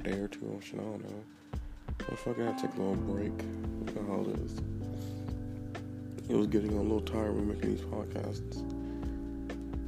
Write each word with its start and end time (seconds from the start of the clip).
day 0.00 0.18
or 0.18 0.28
two. 0.28 0.60
I 0.72 0.76
don't 0.76 1.02
know. 1.02 1.24
Fucking 2.16 2.44
had 2.44 2.58
to 2.58 2.66
take 2.66 2.76
a 2.76 2.80
little 2.80 2.96
break. 2.96 3.32
You 3.86 3.94
know 3.94 4.04
how 4.08 4.22
it 4.30 4.38
is. 4.40 4.58
It 6.28 6.36
was 6.36 6.48
getting 6.48 6.72
a 6.76 6.82
little 6.82 7.00
tired 7.00 7.30
of 7.30 7.44
making 7.44 7.76
these 7.76 7.84
podcasts. 7.84 8.62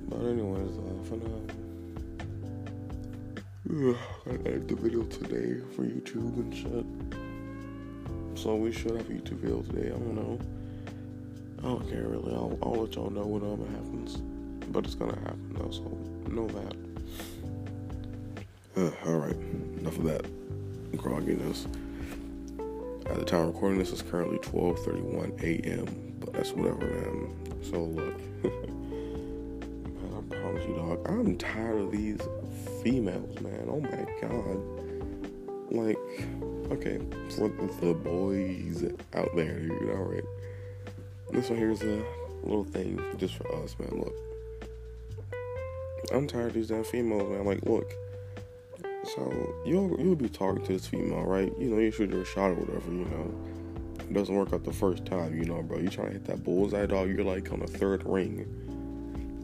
But 0.09 0.21
anyways, 0.21 0.79
uh, 0.79 1.03
for 1.05 1.17
now, 1.17 1.41
I 4.27 4.35
edit 4.49 4.69
the 4.69 4.77
video 4.77 5.03
today 5.05 5.61
for 5.75 5.83
YouTube 5.83 6.37
and 6.37 6.55
shit. 6.55 6.87
So 8.39 8.57
we 8.57 8.73
should 8.73 8.97
have 8.97 9.09
a 9.09 9.13
YouTube 9.13 9.41
video 9.41 9.63
today. 9.63 9.89
I 9.89 9.91
don't 9.91 10.15
know. 10.15 10.39
I 11.59 11.63
don't 11.63 11.89
care 11.91 12.09
really. 12.09 12.33
I'll, 12.35 12.59
I'll 12.63 12.83
let 12.83 12.95
y'all 12.95 13.11
know 13.11 13.27
when 13.27 13.43
it 13.43 13.71
happens. 13.71 14.17
But 14.69 14.85
it's 14.85 14.95
gonna 14.95 15.19
happen 15.19 15.55
though, 15.59 15.71
so 15.71 15.83
know 16.31 16.47
that. 16.49 16.92
Uh, 18.75 18.91
Alright, 19.05 19.37
enough 19.81 19.99
of 19.99 20.05
that 20.05 20.25
grogginess. 20.93 21.67
At 23.05 23.19
the 23.19 23.25
time 23.27 23.49
recording 23.49 23.79
this 23.79 23.93
is 23.93 24.01
currently 24.01 24.39
12:31 24.39 25.43
a.m. 25.43 26.15
But 26.19 26.33
that's 26.33 26.53
whatever, 26.53 26.87
man. 26.87 27.35
So 27.63 27.85
look, 27.85 28.19
man, 28.43 30.15
I 30.17 30.35
promise 30.35 30.67
you, 30.67 30.75
dog. 30.75 31.07
I'm 31.07 31.37
tired 31.37 31.83
of 31.83 31.93
these 31.93 32.21
females, 32.83 33.39
man. 33.41 33.67
Oh 33.69 33.81
my 33.81 34.07
god. 34.23 34.59
Like, 35.71 35.99
okay, 36.73 36.99
for 37.29 37.49
the 37.85 37.93
boys 37.93 38.85
out 39.13 39.37
there, 39.37 39.59
dude. 39.59 39.91
All 39.91 40.05
right. 40.05 40.25
This 41.31 41.51
one 41.51 41.59
here's 41.59 41.83
a 41.83 42.03
little 42.43 42.65
thing 42.65 42.99
just 43.19 43.35
for 43.35 43.55
us, 43.63 43.77
man. 43.79 44.01
Look, 44.01 44.15
I'm 46.11 46.27
tired 46.27 46.47
of 46.47 46.55
these 46.55 46.69
damn 46.69 46.85
females, 46.85 47.29
man. 47.29 47.45
Like, 47.45 47.63
look. 47.67 47.95
So 49.05 49.55
you'll 49.65 50.01
you'll 50.01 50.17
be 50.17 50.29
talking 50.29 50.65
to 50.65 50.73
this 50.73 50.87
female, 50.87 51.25
right? 51.25 51.53
You 51.59 51.71
know, 51.71 51.79
you 51.79 51.91
shoot 51.91 52.13
her 52.13 52.23
a 52.23 52.25
shot 52.25 52.51
or 52.51 52.55
whatever, 52.55 52.91
you 52.91 53.05
know. 53.05 53.35
It 53.99 54.13
doesn't 54.13 54.35
work 54.35 54.53
out 54.53 54.65
the 54.65 54.73
first 54.73 55.05
time, 55.05 55.37
you 55.37 55.45
know, 55.45 55.63
bro. 55.63 55.79
You 55.79 55.89
trying 55.89 56.09
to 56.09 56.13
hit 56.13 56.25
that 56.27 56.45
bullseye 56.45 56.87
dog, 56.87 57.09
you're 57.09 57.25
like 57.25 57.51
on 57.53 57.61
the 57.61 57.67
third 57.67 58.05
ring. 58.05 58.47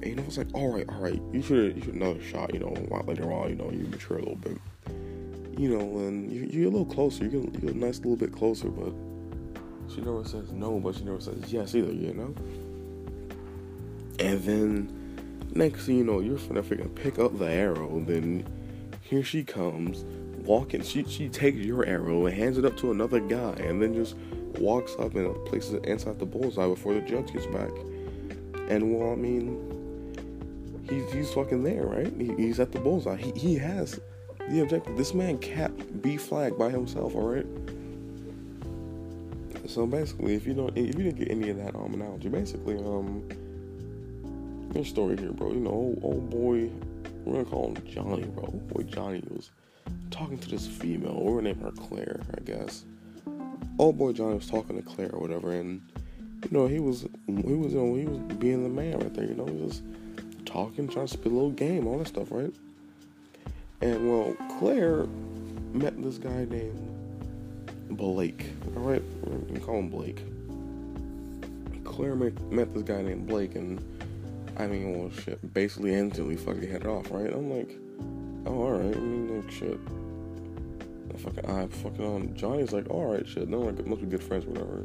And 0.00 0.06
you 0.06 0.14
know, 0.14 0.22
it's 0.26 0.38
like, 0.38 0.48
all 0.54 0.72
right, 0.72 0.88
all 0.88 1.00
right, 1.00 1.20
you 1.32 1.42
should 1.42 1.76
you 1.76 1.82
should 1.82 1.94
another 1.94 2.22
shot, 2.22 2.54
you 2.54 2.60
know, 2.60 2.68
a 2.68 3.02
later 3.02 3.32
on, 3.32 3.50
you 3.50 3.56
know, 3.56 3.70
you 3.70 3.86
mature 3.88 4.18
a 4.18 4.20
little 4.20 4.36
bit. 4.36 4.58
You 5.58 5.76
know, 5.76 5.80
and 5.80 6.30
you, 6.30 6.42
you're 6.44 6.68
a 6.68 6.70
little 6.70 6.86
closer, 6.86 7.24
you 7.24 7.30
get, 7.30 7.54
you 7.54 7.60
get 7.60 7.74
a 7.74 7.78
nice 7.78 7.98
little 7.98 8.16
bit 8.16 8.32
closer, 8.32 8.68
but 8.68 8.92
she 9.92 10.00
never 10.00 10.24
says 10.24 10.52
no, 10.52 10.78
but 10.78 10.94
she 10.94 11.02
never 11.02 11.20
says 11.20 11.52
yes 11.52 11.74
either, 11.74 11.92
you 11.92 12.14
know? 12.14 12.34
And 14.20 14.40
then 14.44 15.48
next 15.54 15.86
thing 15.86 15.98
you 15.98 16.04
know, 16.04 16.20
you're 16.20 16.38
finna 16.38 16.62
freaking 16.62 16.94
pick 16.94 17.18
up 17.18 17.36
the 17.36 17.50
arrow, 17.50 18.02
then 18.06 18.46
here 19.08 19.22
she 19.22 19.42
comes, 19.42 20.04
walking. 20.44 20.82
She 20.82 21.02
she 21.04 21.30
takes 21.30 21.56
your 21.56 21.86
arrow 21.86 22.26
and 22.26 22.36
hands 22.36 22.58
it 22.58 22.66
up 22.66 22.76
to 22.78 22.90
another 22.90 23.20
guy, 23.20 23.52
and 23.52 23.80
then 23.80 23.94
just 23.94 24.16
walks 24.58 24.94
up 24.98 25.14
and 25.14 25.34
places 25.46 25.72
it 25.74 25.86
inside 25.86 26.18
the 26.18 26.26
bullseye 26.26 26.66
before 26.66 26.92
the 26.92 27.00
judge 27.00 27.32
gets 27.32 27.46
back. 27.46 27.70
And 28.68 28.94
well, 28.94 29.12
I 29.12 29.16
mean, 29.16 30.12
he's 30.90 31.10
he's 31.10 31.32
fucking 31.32 31.62
there, 31.62 31.86
right? 31.86 32.12
He, 32.18 32.34
he's 32.34 32.60
at 32.60 32.70
the 32.70 32.80
bullseye. 32.80 33.16
He 33.16 33.32
he 33.32 33.54
has 33.56 33.98
the 34.50 34.60
objective. 34.60 34.98
This 34.98 35.14
man 35.14 35.38
capped 35.38 36.02
B 36.02 36.18
flag 36.18 36.58
by 36.58 36.68
himself. 36.68 37.14
All 37.14 37.34
right. 37.34 37.46
So 39.66 39.86
basically, 39.86 40.34
if 40.34 40.46
you 40.46 40.52
don't 40.52 40.76
if 40.76 40.86
you 40.86 40.92
didn't 41.04 41.18
get 41.18 41.30
any 41.30 41.48
of 41.48 41.56
that 41.56 41.74
um 41.74 41.94
analogy, 41.94 42.28
basically 42.28 42.76
um. 42.76 43.26
Your 44.74 44.84
story 44.84 45.16
here, 45.16 45.32
bro. 45.32 45.50
You 45.50 45.60
know, 45.60 45.70
old, 45.70 45.98
old 46.02 46.28
boy 46.28 46.70
we're 47.24 47.32
gonna 47.32 47.44
call 47.44 47.74
him 47.74 47.86
Johnny, 47.86 48.24
bro. 48.24 48.46
Boy, 48.46 48.82
Johnny 48.84 49.22
was 49.28 49.50
talking 50.10 50.38
to 50.38 50.48
this 50.48 50.66
female. 50.66 51.20
We're 51.20 51.36
gonna 51.36 51.54
name 51.54 51.62
her 51.62 51.72
Claire, 51.72 52.20
I 52.36 52.40
guess. 52.40 52.84
Old 53.78 53.98
boy 53.98 54.12
Johnny 54.12 54.34
was 54.34 54.48
talking 54.48 54.76
to 54.76 54.82
Claire 54.82 55.10
or 55.12 55.20
whatever, 55.20 55.52
and 55.52 55.80
you 56.44 56.50
know 56.50 56.66
he 56.66 56.80
was 56.80 57.06
he 57.26 57.32
was 57.32 57.72
you 57.72 57.78
know 57.78 57.94
he 57.94 58.06
was 58.06 58.18
being 58.38 58.62
the 58.62 58.68
man 58.68 58.98
right 58.98 59.14
there. 59.14 59.24
You 59.24 59.34
know 59.34 59.46
he 59.46 59.56
was 59.56 59.82
talking, 60.44 60.88
trying 60.88 61.06
to 61.06 61.12
spit 61.12 61.30
a 61.30 61.34
little 61.34 61.50
game, 61.50 61.86
all 61.86 61.98
that 61.98 62.08
stuff, 62.08 62.28
right? 62.30 62.52
And 63.80 64.10
well, 64.10 64.34
Claire 64.58 65.06
met 65.72 66.02
this 66.02 66.18
guy 66.18 66.44
named 66.46 66.88
Blake. 67.90 68.46
All 68.76 68.82
right, 68.82 69.02
we 69.48 69.60
call 69.60 69.78
him 69.78 69.88
Blake. 69.88 70.22
Claire 71.84 72.16
met 72.16 72.74
this 72.74 72.82
guy 72.82 73.02
named 73.02 73.26
Blake, 73.28 73.54
and 73.54 73.78
I 74.58 74.66
mean, 74.66 74.98
well, 74.98 75.10
shit, 75.10 75.54
basically 75.54 75.94
instantly 75.94 76.36
fucking 76.36 76.68
headed 76.68 76.86
off, 76.86 77.10
right? 77.10 77.32
I'm 77.32 77.50
like, 77.50 77.70
oh, 78.46 78.62
alright, 78.62 78.96
I 78.96 78.98
mean, 78.98 79.40
like, 79.40 79.50
shit. 79.50 79.78
I 81.14 81.16
fucking, 81.16 81.46
I 81.46 81.66
fucking, 81.68 82.04
um, 82.04 82.34
Johnny's 82.34 82.72
like, 82.72 82.88
alright, 82.90 83.26
shit, 83.26 83.48
no, 83.48 83.60
like, 83.60 83.86
must 83.86 84.00
be 84.00 84.08
good 84.08 84.22
friends, 84.22 84.46
whatever. 84.46 84.84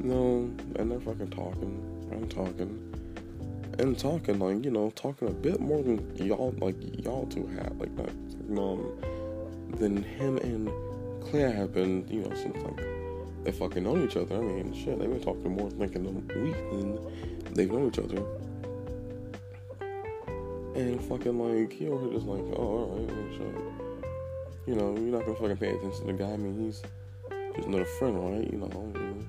No, 0.00 0.50
and 0.76 0.90
they're 0.90 1.00
fucking 1.00 1.30
talking, 1.30 2.08
I'm 2.10 2.28
talking, 2.28 2.92
and 3.78 3.98
talking, 3.98 4.38
like, 4.40 4.64
you 4.64 4.72
know, 4.72 4.90
talking 4.90 5.28
a 5.28 5.32
bit 5.32 5.60
more 5.60 5.82
than 5.82 6.16
y'all, 6.16 6.52
like, 6.58 6.76
y'all 7.04 7.26
two 7.26 7.46
have, 7.46 7.76
like, 7.78 7.92
not, 7.92 8.08
um, 8.58 8.98
than 9.78 10.02
him 10.02 10.36
and 10.38 10.70
Claire 11.24 11.52
have 11.52 11.72
been, 11.72 12.06
you 12.08 12.22
know, 12.22 12.34
since, 12.34 12.56
like, 12.56 12.84
they 13.44 13.52
fucking 13.52 13.84
know 13.84 14.02
each 14.02 14.16
other. 14.16 14.36
I 14.36 14.40
mean, 14.40 14.72
shit, 14.74 14.98
they've 14.98 15.08
been 15.08 15.20
talking 15.20 15.54
more 15.54 15.70
thinking 15.70 16.06
a 16.06 16.10
week 16.38 16.56
than 16.70 16.98
they've 17.54 17.70
known 17.70 17.88
each 17.88 17.98
other. 17.98 18.22
And 20.74 21.00
fucking 21.04 21.38
like, 21.38 21.72
he 21.72 21.88
over 21.88 22.12
just 22.12 22.26
like, 22.26 22.42
oh, 22.56 22.90
alright. 22.90 23.10
You 24.66 24.74
know, 24.74 24.92
you're 24.94 25.12
not 25.12 25.26
gonna 25.26 25.34
fucking 25.34 25.56
pay 25.58 25.68
attention 25.70 26.06
to 26.06 26.06
the 26.06 26.12
guy. 26.14 26.32
I 26.32 26.36
mean, 26.36 26.58
he's 26.64 26.82
just 27.54 27.68
another 27.68 27.84
friend, 27.84 28.18
right? 28.18 28.50
You 28.50 28.58
know, 28.58 28.92
I 28.94 28.98
mean, 28.98 29.28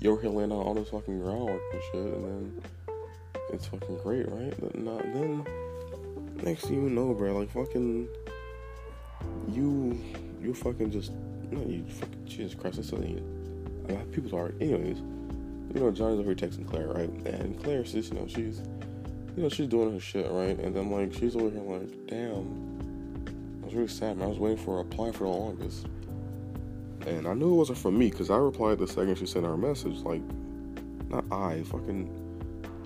you're 0.00 0.20
here 0.20 0.30
laying 0.30 0.52
out 0.52 0.58
all 0.58 0.74
this 0.74 0.88
fucking 0.90 1.20
groundwork 1.20 1.62
and 1.72 1.82
shit, 1.84 1.94
and 1.94 2.24
then 2.24 2.62
it's 3.52 3.66
fucking 3.66 3.98
great, 3.98 4.28
right? 4.28 4.54
But 4.60 4.76
not 4.76 5.02
then. 5.14 5.46
Next 6.42 6.64
thing 6.64 6.82
you 6.82 6.90
know, 6.90 7.14
bro, 7.14 7.38
like 7.38 7.52
fucking, 7.52 8.08
you, 9.48 9.98
you 10.42 10.52
fucking 10.52 10.90
just, 10.90 11.12
no, 11.50 11.62
you 11.62 11.84
fucking, 11.84 12.26
Jesus 12.26 12.54
Christ, 12.54 12.76
that's 12.76 12.88
something. 12.88 13.16
I 13.88 13.92
mean, 13.92 14.06
people 14.06 14.36
are, 14.36 14.52
anyways. 14.60 14.98
You 14.98 15.80
know, 15.80 15.90
Johnny's 15.90 16.18
over 16.18 16.34
here 16.34 16.34
texting 16.34 16.68
Claire, 16.68 16.88
right? 16.88 17.08
And 17.26 17.62
Claire 17.62 17.84
says, 17.84 18.10
you 18.10 18.16
know, 18.16 18.26
she's 18.26 18.60
you 19.36 19.42
know, 19.42 19.48
she's 19.48 19.66
doing 19.66 19.92
her 19.92 20.00
shit, 20.00 20.30
right? 20.30 20.58
And 20.58 20.74
then, 20.74 20.90
like, 20.90 21.12
she's 21.14 21.34
over 21.36 21.50
here, 21.50 21.62
like, 21.62 22.06
damn. 22.06 23.62
I 23.62 23.64
was 23.64 23.74
really 23.74 23.88
sad, 23.88 24.18
man. 24.18 24.26
I 24.26 24.30
was 24.30 24.38
waiting 24.38 24.62
for 24.62 24.74
a 24.74 24.78
reply 24.78 25.10
for 25.12 25.24
the 25.24 25.30
longest. 25.30 25.86
And 27.06 27.26
I 27.26 27.34
knew 27.34 27.52
it 27.52 27.56
wasn't 27.56 27.78
from 27.78 27.98
me, 27.98 28.10
because 28.10 28.30
I 28.30 28.36
replied 28.36 28.78
the 28.78 28.86
second 28.86 29.16
she 29.16 29.26
sent 29.26 29.46
her 29.46 29.56
message. 29.56 29.98
Like, 29.98 30.22
not 31.08 31.24
I, 31.32 31.62
fucking, 31.62 32.10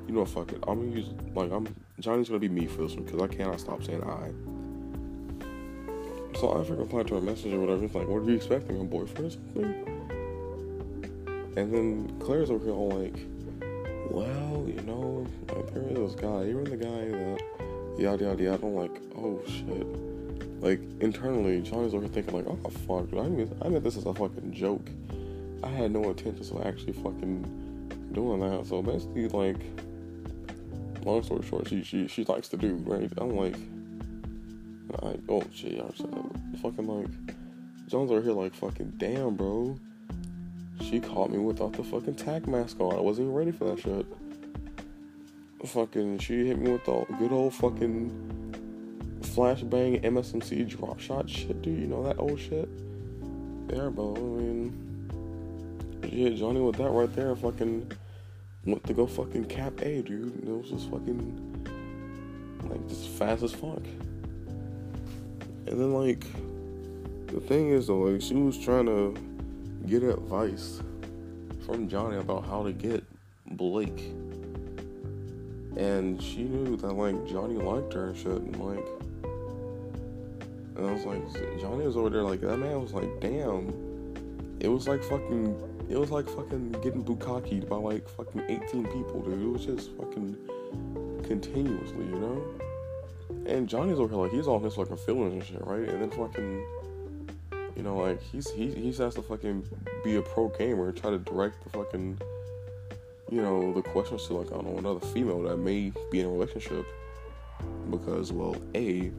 you 0.07 0.15
know, 0.15 0.25
fuck 0.25 0.53
it. 0.53 0.63
I'm 0.69 0.91
gonna 0.91 1.01
use, 1.01 1.11
like, 1.35 1.51
I'm, 1.51 1.67
Johnny's 2.01 2.29
gonna 2.29 2.39
be 2.39 2.49
me 2.49 2.67
for 2.67 2.83
this 2.83 2.95
one, 2.95 3.05
because 3.05 3.21
I 3.21 3.27
cannot 3.27 3.59
stop 3.61 3.83
saying 3.83 4.03
I. 4.05 4.31
So 6.39 6.53
I 6.53 6.57
freaking 6.65 6.81
replied 6.81 7.07
to 7.09 7.15
her 7.15 7.21
message 7.21 7.53
or 7.55 7.61
whatever. 7.61 7.85
It's 7.85 7.95
like, 7.95 8.07
what 8.07 8.19
are 8.19 8.25
you 8.25 8.37
expecting? 8.37 8.81
A 8.81 8.85
boyfriend 8.85 9.27
or 9.27 9.31
something? 9.31 9.75
And 11.57 11.73
then 11.73 12.21
Claire's 12.21 12.51
over 12.51 12.65
here 12.65 12.75
all 12.75 12.91
like, 12.91 13.17
well, 14.11 14.65
you 14.67 14.83
know, 14.83 15.27
is 15.75 16.15
this 16.15 16.15
guy, 16.21 16.45
even 16.45 16.65
the 16.65 16.77
guy 16.77 17.09
that 17.11 17.41
yada 17.99 18.25
yada 18.25 18.43
yada. 18.43 18.67
I'm 18.67 18.75
like, 18.75 19.01
oh 19.17 19.43
shit. 19.47 19.87
Like 20.63 20.81
internally, 21.01 21.61
Johnny's 21.63 21.95
over 21.95 22.09
thinking 22.09 22.35
like, 22.35 22.47
oh 22.47 22.71
fuck, 22.87 23.13
I 23.19 23.29
mean, 23.29 23.55
I 23.63 23.69
meant 23.69 23.85
this 23.85 23.97
as 23.97 24.07
a 24.07 24.15
fucking 24.15 24.53
joke. 24.53 24.89
I 25.63 25.69
had 25.69 25.91
no 25.91 26.05
intentions 26.05 26.51
of 26.51 26.65
actually 26.67 26.93
fucking 26.95 28.11
doing 28.13 28.41
that. 28.41 28.67
So 28.67 28.83
basically, 28.83 29.29
like, 29.29 29.61
long 31.05 31.23
story 31.23 31.43
short, 31.47 31.69
she 31.69 31.83
she 31.83 32.09
she 32.09 32.25
likes 32.25 32.49
the 32.49 32.57
dude, 32.57 32.87
right? 32.87 33.11
I'm 33.19 33.37
like, 33.37 33.57
oh 35.29 35.43
shit, 35.53 35.81
I'm 35.81 36.57
fucking 36.63 36.87
like, 36.87 37.09
John's 37.87 38.11
over 38.11 38.23
here 38.23 38.33
like, 38.33 38.55
fucking 38.55 38.95
damn, 38.97 39.37
bro. 39.37 39.79
She 40.81 41.01
caught 41.01 41.31
me 41.31 41.39
without 41.39 41.73
the 41.73 41.83
fucking 41.83 42.15
Tac 42.15 42.47
Mask 42.47 42.79
on. 42.81 42.97
I 42.97 43.01
wasn't 43.01 43.27
even 43.27 43.37
ready 43.37 43.51
for 43.53 43.65
that 43.65 43.81
shit. 43.81 44.07
Fucking, 45.65 46.19
she 46.19 46.47
hit 46.47 46.59
me 46.59 46.71
with 46.71 46.85
the 46.85 47.05
good 47.19 47.33
old 47.33 47.55
fucking 47.55 48.37
flashbang 49.21 50.03
MSMC 50.03 50.69
drop 50.69 51.01
shot 51.01 51.29
shit, 51.29 51.61
dude. 51.63 51.81
You 51.81 51.87
know 51.87 52.05
that 52.05 52.19
old 52.19 52.39
shit? 52.39 52.69
Yeah, 53.69 53.89
bro. 53.89 54.15
I 54.17 54.21
mean, 54.21 56.01
hit 56.03 56.37
Johnny 56.37 56.61
with 56.61 56.77
that 56.77 56.91
right 56.91 57.13
there. 57.15 57.35
Fucking 57.35 57.91
went 58.65 58.85
to 58.85 58.95
go 58.95 59.07
fucking 59.07 59.47
cap 59.47 59.81
A, 59.83 60.03
dude. 60.03 60.43
It 60.47 60.51
was 60.51 60.71
just 60.71 60.91
fucking 60.91 61.67
like 62.65 62.89
just 62.89 63.09
fast 63.11 63.43
as 63.43 63.53
fuck. 63.53 63.83
And 65.67 65.81
then 65.81 65.93
like 65.93 66.25
the 67.27 67.41
thing 67.41 67.71
is 67.71 67.89
though, 67.89 68.01
like 68.01 68.23
she 68.23 68.35
was 68.35 68.59
trying 68.59 68.87
to 68.87 69.15
get 69.87 70.03
advice 70.03 70.81
from 71.65 71.89
Johnny 71.89 72.17
about 72.17 72.45
how 72.47 72.63
to 72.63 72.73
get 72.73 73.05
Blake. 73.53 74.13
And 75.77 76.21
she 76.21 76.43
knew 76.43 76.77
that 76.77 76.93
like 76.93 77.27
Johnny 77.27 77.55
liked 77.55 77.93
her 77.93 78.09
and 78.09 78.17
shit 78.17 78.33
and 78.33 78.57
like 78.57 78.87
And 80.77 80.87
I 80.87 80.93
was 80.93 81.05
like, 81.05 81.61
Johnny 81.61 81.87
was 81.87 81.97
over 81.97 82.11
there 82.11 82.23
like 82.23 82.41
that 82.41 82.57
man 82.57 82.81
was 82.81 82.93
like, 82.93 83.21
damn. 83.21 83.73
It 84.61 84.69
was 84.69 84.89
like 84.89 85.03
fucking 85.03 85.55
it 85.89 85.97
was 85.97 86.11
like 86.11 86.29
fucking 86.29 86.73
getting 86.83 87.05
bukakied 87.05 87.69
by 87.69 87.77
like 87.77 88.09
fucking 88.09 88.43
18 88.49 88.87
people, 88.87 89.23
dude. 89.23 89.41
It 89.41 89.47
was 89.47 89.65
just 89.65 89.91
fucking 89.97 90.37
continuously, 91.25 92.05
you 92.07 92.19
know? 92.19 92.45
And 93.47 93.69
Johnny's 93.69 93.99
over 93.99 94.15
here 94.15 94.25
like 94.25 94.33
he's 94.33 94.49
on 94.49 94.63
his 94.63 94.75
fucking 94.75 94.97
feelings 94.97 95.35
and 95.35 95.45
shit, 95.45 95.65
right? 95.65 95.89
And 95.89 96.03
then 96.03 96.11
fucking 96.11 96.65
you 97.77 97.83
know, 97.83 97.97
like 97.97 98.21
he's 98.23 98.51
he 98.51 98.71
he 98.71 98.93
has 98.93 99.15
to 99.15 99.23
fucking 99.23 99.69
be 100.03 100.17
a 100.17 100.23
pro 100.23 100.49
gamer 100.49 100.89
and 100.89 100.97
try 100.97 101.11
to 101.11 101.19
direct 101.19 101.63
the 101.65 101.71
fucking 101.71 102.19
you 103.31 103.43
know, 103.43 103.73
the 103.73 103.83
questions 103.83 104.27
to 104.27 104.35
like 104.35 104.49
I 104.49 104.57
don't 104.57 104.67
know 104.67 104.79
another 104.79 105.05
female 105.07 105.43
that 105.43 105.57
may 105.57 105.93
be 106.11 106.21
in 106.21 106.27
a 106.27 106.29
relationship. 106.29 106.87
Because 107.91 108.33
well, 108.33 108.57
A, 108.75 109.11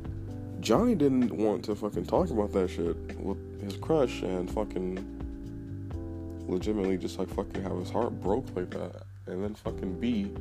Johnny 0.60 0.96
didn't 0.96 1.32
want 1.32 1.66
to 1.66 1.76
fucking 1.76 2.06
talk 2.06 2.30
about 2.30 2.52
that 2.54 2.70
shit 2.70 2.96
with 3.20 3.62
his 3.62 3.76
crush 3.78 4.22
and 4.22 4.50
fucking 4.50 5.16
legitimately 6.48 6.98
just 6.98 7.20
like 7.20 7.30
fucking 7.30 7.62
have 7.62 7.78
his 7.78 7.90
heart 7.90 8.20
broke 8.22 8.46
like 8.56 8.70
that. 8.72 9.04
And 9.26 9.44
then 9.44 9.56
fucking 9.56 10.00
B, 10.00 10.32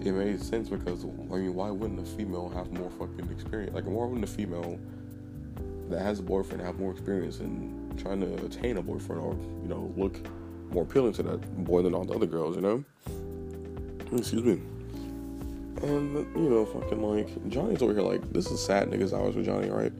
it 0.00 0.12
made 0.12 0.40
sense 0.42 0.68
because 0.68 1.04
I 1.04 1.36
mean, 1.36 1.54
why 1.54 1.70
wouldn't 1.70 2.00
a 2.00 2.16
female 2.16 2.48
have 2.48 2.72
more 2.72 2.90
fucking 2.90 3.30
experience? 3.30 3.74
Like, 3.74 3.84
why 3.84 4.06
wouldn't 4.06 4.24
a 4.24 4.28
female 4.28 4.78
that 5.90 6.00
has 6.00 6.18
a 6.18 6.22
boyfriend 6.22 6.62
have 6.62 6.78
more 6.78 6.92
experience 6.92 7.40
in 7.40 7.94
trying 7.96 8.20
to 8.20 8.46
attain 8.46 8.76
a 8.76 8.82
boyfriend 8.82 9.20
or 9.22 9.34
you 9.62 9.68
know 9.68 9.92
look 9.96 10.18
more 10.70 10.82
appealing 10.82 11.12
to 11.14 11.22
that 11.22 11.64
boy 11.64 11.82
than 11.82 11.94
all 11.94 12.04
the 12.04 12.14
other 12.14 12.26
girls? 12.26 12.56
You 12.56 12.62
know? 12.62 12.84
Excuse 14.12 14.44
me. 14.44 14.60
And 15.82 16.14
you 16.36 16.50
know, 16.50 16.66
fucking 16.66 17.02
like 17.02 17.48
Johnny's 17.48 17.82
over 17.82 17.92
here 17.92 18.02
like 18.02 18.32
this 18.32 18.50
is 18.50 18.64
sad 18.64 18.88
niggas 18.88 19.12
hours 19.12 19.36
with 19.36 19.46
Johnny, 19.46 19.70
right? 19.70 19.92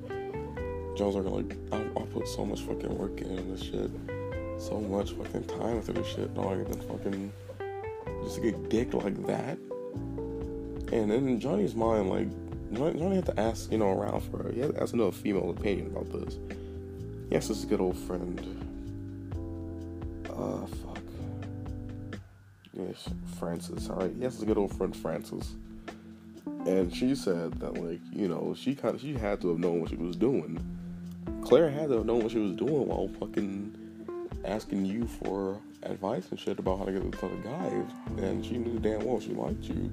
John's 0.96 1.14
over 1.14 1.28
here 1.28 1.38
like 1.38 1.56
I, 1.72 2.00
I 2.00 2.04
put 2.06 2.26
so 2.26 2.44
much 2.44 2.60
fucking 2.62 2.96
work 2.96 3.20
in 3.20 3.50
this 3.50 3.62
shit, 3.62 3.90
so 4.58 4.80
much 4.80 5.12
fucking 5.12 5.44
time 5.44 5.76
into 5.76 5.92
this 5.92 6.06
shit, 6.06 6.30
and 6.36 6.66
then 6.66 6.80
fucking 6.88 7.32
just 8.24 8.36
to 8.36 8.40
get 8.40 8.68
dick 8.68 8.94
like 8.94 9.26
that. 9.26 9.58
And 10.92 11.12
in 11.12 11.38
Johnny's 11.38 11.74
mind, 11.74 12.10
like 12.10 12.28
Johnny 12.72 13.16
have 13.16 13.24
to 13.26 13.40
ask, 13.40 13.70
you 13.72 13.78
know, 13.78 13.90
around 13.90 14.20
for 14.22 14.42
her. 14.42 14.52
He 14.52 14.60
had 14.60 14.74
to 14.74 14.82
ask 14.82 14.92
another 14.92 15.12
female 15.12 15.50
opinion 15.50 15.88
about 15.88 16.10
this. 16.12 16.38
Yes, 17.30 17.48
this 17.48 17.58
is 17.58 17.64
a 17.64 17.66
good 17.66 17.80
old 17.80 17.96
friend. 17.96 18.40
Uh, 20.28 20.66
fuck. 20.66 21.02
Yes, 22.72 23.08
Francis. 23.38 23.88
All 23.88 23.96
right. 23.96 24.12
Yes, 24.18 24.34
it's 24.34 24.42
a 24.42 24.46
good 24.46 24.58
old 24.58 24.74
friend 24.76 24.94
Francis. 24.94 25.54
And 26.66 26.94
she 26.94 27.14
said 27.14 27.54
that, 27.60 27.74
like, 27.74 28.00
you 28.12 28.28
know, 28.28 28.54
she 28.56 28.74
kind 28.74 28.94
of 28.94 29.00
she 29.00 29.14
had 29.14 29.40
to 29.42 29.48
have 29.48 29.58
known 29.58 29.80
what 29.80 29.90
she 29.90 29.96
was 29.96 30.16
doing. 30.16 30.58
Claire 31.42 31.70
had 31.70 31.88
to 31.88 31.96
have 31.96 32.06
known 32.06 32.22
what 32.22 32.32
she 32.32 32.38
was 32.38 32.52
doing 32.52 32.86
while 32.86 33.08
fucking 33.20 33.74
asking 34.44 34.84
you 34.84 35.06
for 35.06 35.60
advice 35.82 36.26
and 36.30 36.38
shit 36.38 36.58
about 36.58 36.78
how 36.78 36.84
to 36.84 36.92
get 36.92 37.10
this 37.10 37.22
other 37.22 37.36
guys. 37.36 37.86
And 38.18 38.44
she 38.44 38.58
knew 38.58 38.78
damn 38.78 39.04
well 39.04 39.20
she 39.20 39.32
liked 39.32 39.64
you 39.64 39.90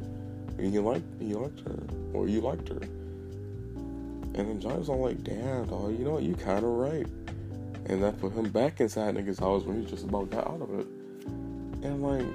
and 0.57 0.71
he 0.71 0.79
liked 0.79 1.05
he 1.21 1.33
liked 1.33 1.59
her, 1.61 1.77
or 2.13 2.27
you 2.27 2.41
liked 2.41 2.69
her. 2.69 2.81
And 4.35 4.49
then 4.49 4.59
Johnny 4.59 4.79
was 4.79 4.89
all 4.89 4.99
like, 4.99 5.23
damn, 5.23 5.65
dog, 5.65 5.97
you 5.97 6.03
know 6.03 6.11
what, 6.11 6.23
you 6.23 6.35
kinda 6.35 6.67
right. 6.67 7.07
And 7.87 8.03
that 8.03 8.19
put 8.19 8.33
him 8.33 8.49
back 8.49 8.81
inside 8.81 9.15
niggas' 9.15 9.39
house 9.39 9.63
when 9.63 9.81
he 9.81 9.85
just 9.87 10.05
about 10.05 10.29
got 10.31 10.47
out 10.47 10.61
of 10.61 10.79
it. 10.79 10.87
And 11.83 12.01
like, 12.01 12.25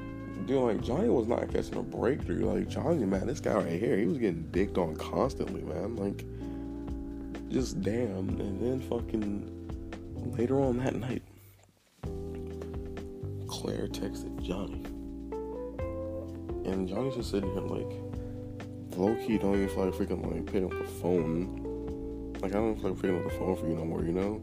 dude, 0.47 0.63
like 0.63 0.81
Johnny 0.83 1.09
was 1.09 1.27
not 1.27 1.53
catching 1.53 1.77
a 1.77 1.83
breakthrough. 1.83 2.53
Like 2.53 2.69
Johnny, 2.69 3.05
man, 3.05 3.27
this 3.27 3.41
guy 3.41 3.55
right 3.55 3.81
here, 3.81 3.97
he 3.97 4.07
was 4.07 4.19
getting 4.19 4.49
dicked 4.51 4.79
on 4.79 4.97
constantly, 4.97 5.63
man. 5.63 5.97
Like, 5.97 6.25
just 7.51 7.83
damn. 7.83 8.29
And 8.41 8.63
then 8.63 8.81
fucking 8.89 9.51
later 10.39 10.61
on 10.61 10.79
that 10.79 10.95
night, 10.95 11.23
Claire 13.49 13.89
texted 13.89 14.41
Johnny. 14.43 14.85
And 16.71 16.89
Johnny's 16.89 17.17
just 17.17 17.31
sitting 17.33 17.51
here 17.53 17.63
like, 17.63 17.91
low 19.01 19.15
key 19.17 19.39
don't 19.39 19.55
even 19.55 19.69
feel 19.69 19.87
like 19.87 19.95
freaking 19.95 20.31
like 20.31 20.47
picking 20.47 20.65
up 20.65 20.71
the 20.71 20.85
phone. 20.85 22.35
Like 22.41 22.53
I 22.53 22.59
don't 22.59 22.77
feel 22.77 22.91
like 22.91 23.01
picking 23.01 23.17
up 23.17 23.25
the 23.25 23.39
phone 23.39 23.57
for 23.57 23.67
you 23.67 23.75
no 23.75 23.85
more, 23.85 24.05
you 24.05 24.13
know. 24.13 24.41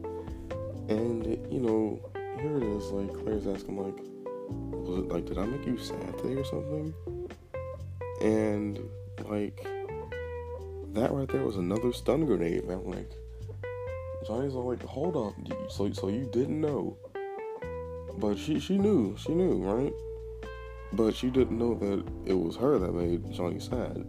And 0.88 1.26
you 1.52 1.60
know, 1.60 2.00
here 2.40 2.56
it 2.56 2.64
is. 2.64 2.90
Like 2.90 3.12
Claire's 3.22 3.46
asking, 3.46 3.76
like, 3.76 3.96
was 4.50 4.98
it 4.98 5.08
like, 5.08 5.26
did 5.26 5.38
I 5.38 5.46
make 5.46 5.64
you 5.64 5.78
sad 5.78 6.18
today 6.18 6.40
or 6.40 6.44
something? 6.44 6.94
And 8.20 8.80
like 9.28 9.64
that 10.94 11.12
right 11.12 11.28
there 11.28 11.44
was 11.44 11.56
another 11.56 11.92
stun 11.92 12.26
grenade, 12.26 12.66
man. 12.66 12.84
Like 12.84 13.12
Johnny's 14.26 14.54
all 14.54 14.68
like, 14.68 14.82
hold 14.82 15.16
up, 15.16 15.34
so 15.70 15.92
so 15.92 16.08
you 16.08 16.28
didn't 16.32 16.60
know, 16.60 16.96
but 18.18 18.36
she 18.36 18.58
she 18.58 18.76
knew, 18.76 19.16
she 19.16 19.34
knew, 19.34 19.62
right? 19.62 19.92
But 20.92 21.14
she 21.14 21.30
didn't 21.30 21.58
know 21.58 21.74
that 21.74 22.04
it 22.24 22.34
was 22.34 22.56
her 22.56 22.78
that 22.78 22.92
made 22.92 23.30
Johnny 23.32 23.60
sad. 23.60 24.04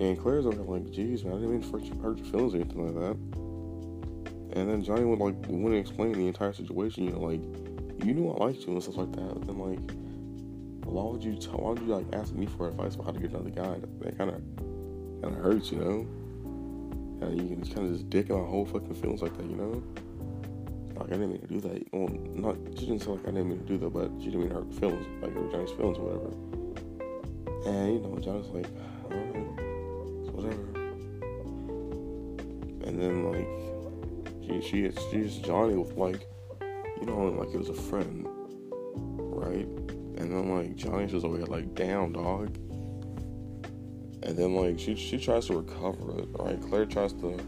And 0.00 0.18
Claire's 0.18 0.46
over 0.46 0.62
like, 0.62 0.90
geez, 0.90 1.24
man, 1.24 1.34
I 1.34 1.36
didn't 1.36 1.52
mean 1.52 1.62
to 1.62 1.96
hurt 2.02 2.16
your 2.18 2.26
feelings 2.26 2.54
or 2.54 2.56
anything 2.56 2.86
like 2.86 2.94
that. 2.94 3.44
And 4.58 4.70
then 4.70 4.82
Johnny 4.82 5.04
would 5.04 5.18
like 5.18 5.34
wouldn't 5.48 5.80
explain 5.80 6.12
the 6.12 6.26
entire 6.26 6.52
situation. 6.52 7.04
You 7.04 7.12
know, 7.12 7.20
like 7.20 7.40
you 8.04 8.14
knew 8.14 8.30
I 8.30 8.44
liked 8.44 8.62
you 8.62 8.72
and 8.72 8.82
stuff 8.82 8.96
like 8.96 9.12
that. 9.12 9.46
Then 9.46 9.58
like, 9.58 9.90
why 10.84 11.02
would 11.04 11.22
you 11.22 11.36
tell? 11.36 11.58
Why 11.58 11.70
would 11.70 11.80
you 11.80 11.94
like 11.94 12.06
ask 12.12 12.32
me 12.32 12.46
for 12.46 12.68
advice 12.68 12.94
about 12.94 13.06
how 13.06 13.12
to 13.12 13.18
get 13.18 13.30
another 13.30 13.50
guy? 13.50 13.78
That 14.00 14.18
kind 14.18 14.30
of 14.30 14.42
kind 15.22 15.36
of 15.36 15.42
hurts, 15.42 15.70
you 15.72 15.78
know. 15.78 16.06
And 17.26 17.40
you 17.40 17.56
can 17.56 17.64
kind 17.74 17.86
of 17.86 17.94
just 17.94 18.10
dick 18.10 18.30
my 18.30 18.36
whole 18.36 18.66
fucking 18.66 18.94
feelings 18.94 19.22
like 19.22 19.36
that, 19.36 19.46
you 19.46 19.56
know. 19.56 19.82
Like 20.96 21.06
I 21.06 21.10
didn't 21.12 21.30
mean 21.30 21.40
to 21.40 21.46
do 21.46 21.60
that. 21.60 21.92
Well, 21.92 22.08
not 22.34 22.56
she 22.78 22.86
didn't 22.86 23.02
say 23.02 23.10
like 23.10 23.22
I 23.22 23.30
didn't 23.30 23.48
mean 23.48 23.58
to 23.58 23.64
do 23.64 23.78
that, 23.78 23.90
but 23.90 24.10
she 24.18 24.26
didn't 24.26 24.40
mean 24.40 24.48
to 24.50 24.54
hurt 24.56 24.74
feelings, 24.74 25.06
like 25.20 25.34
hurt 25.34 25.50
Johnny's 25.50 25.70
feelings 25.70 25.98
or 25.98 26.04
whatever. 26.04 26.30
And 27.66 27.94
you 27.94 28.00
know, 28.00 28.18
Johnny's 28.18 28.46
like, 28.48 28.66
all 29.04 29.10
right 29.10 29.73
whatever. 30.44 30.80
And 32.84 33.00
then 33.00 33.24
like 33.32 33.48
she 34.42 34.60
she 34.60 34.90
she's 35.10 35.36
Johnny 35.38 35.74
with 35.74 35.96
like 35.96 36.26
you 37.00 37.06
know 37.06 37.24
like 37.26 37.54
it 37.54 37.58
was 37.58 37.70
a 37.70 37.74
friend, 37.74 38.26
right? 39.18 39.66
And 40.16 40.30
then 40.30 40.54
like 40.54 40.76
Johnny's 40.76 41.12
just 41.12 41.24
over 41.24 41.38
here 41.38 41.46
like 41.46 41.74
damn 41.74 42.12
dog. 42.12 42.56
And 44.22 44.36
then 44.36 44.54
like 44.54 44.78
she 44.78 44.94
she 44.94 45.18
tries 45.18 45.46
to 45.46 45.56
recover 45.56 46.18
it, 46.18 46.28
right? 46.38 46.60
Claire 46.60 46.86
tries 46.86 47.12
to 47.14 47.38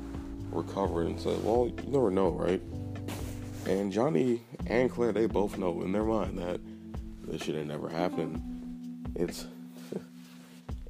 recover 0.51 1.03
it 1.03 1.09
and 1.09 1.21
say, 1.21 1.37
well 1.43 1.71
you 1.85 1.91
never 1.91 2.11
know, 2.11 2.31
right? 2.31 2.63
And 3.67 3.93
Johnny 3.93 4.43
and 4.67 4.91
Claire 4.91 5.13
they 5.13 5.27
both 5.27 5.59
know 5.59 5.83
in 5.83 5.93
their 5.93 6.05
mind 6.05 6.39
that 6.39 6.61
this 7.27 7.43
shit 7.43 7.57
ain't 7.57 7.69
never 7.69 7.89
happened. 7.89 8.43
It's 9.15 9.47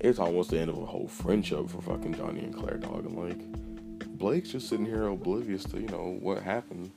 it's 0.07 0.19
almost 0.19 0.51
the 0.51 0.59
end 0.59 0.71
of 0.71 0.79
a 0.79 0.87
whole 0.87 1.09
friendship 1.09 1.69
for 1.69 1.83
fucking 1.83 2.15
Johnny 2.15 2.41
and 2.41 2.55
Claire, 2.55 2.79
dog. 2.79 3.05
And 3.05 3.17
like, 3.17 4.19
Blake's 4.19 4.51
just 4.51 4.69
sitting 4.69 4.87
here 4.87 5.09
oblivious 5.09 5.65
to, 5.65 5.81
you 5.81 5.89
know, 5.89 6.17
what 6.21 6.43
happened. 6.43 6.91